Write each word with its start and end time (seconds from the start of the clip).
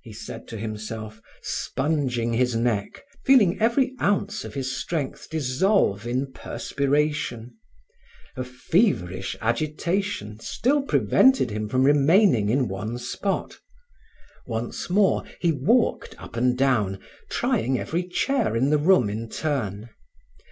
he 0.00 0.12
said 0.12 0.48
to 0.48 0.58
himself, 0.58 1.22
sponging 1.40 2.32
his 2.32 2.56
neck, 2.56 3.04
feeling 3.24 3.60
every 3.60 3.94
ounce 4.00 4.44
of 4.44 4.54
his 4.54 4.76
strength 4.76 5.30
dissolve 5.30 6.04
in 6.04 6.26
perspiration; 6.32 7.54
a 8.34 8.42
feverish 8.42 9.36
agitation 9.40 10.36
still 10.40 10.82
prevented 10.82 11.50
him 11.52 11.68
from 11.68 11.84
remaining 11.84 12.48
in 12.48 12.66
one 12.66 12.98
spot; 12.98 13.60
once 14.46 14.90
more 14.90 15.22
he 15.38 15.52
walked 15.52 16.16
up 16.18 16.34
and 16.34 16.58
down, 16.58 16.98
trying 17.30 17.78
every 17.78 18.02
chair 18.02 18.56
in 18.56 18.68
the 18.68 18.78
room 18.78 19.08
in 19.08 19.28
turn. 19.28 19.90